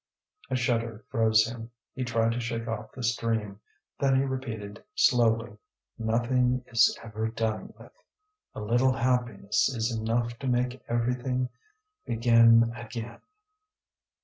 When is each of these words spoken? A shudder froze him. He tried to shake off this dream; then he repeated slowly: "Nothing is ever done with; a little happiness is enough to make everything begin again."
A 0.49 0.55
shudder 0.55 1.05
froze 1.11 1.45
him. 1.45 1.69
He 1.93 2.03
tried 2.03 2.31
to 2.31 2.39
shake 2.39 2.67
off 2.67 2.91
this 2.91 3.15
dream; 3.15 3.59
then 3.99 4.15
he 4.15 4.23
repeated 4.23 4.83
slowly: 4.95 5.59
"Nothing 5.99 6.63
is 6.69 6.97
ever 7.03 7.27
done 7.27 7.71
with; 7.77 7.91
a 8.55 8.61
little 8.61 8.93
happiness 8.93 9.69
is 9.69 9.91
enough 9.95 10.39
to 10.39 10.47
make 10.47 10.81
everything 10.89 11.49
begin 12.03 12.73
again." 12.75 13.21